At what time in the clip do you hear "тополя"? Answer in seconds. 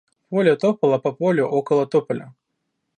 1.85-2.33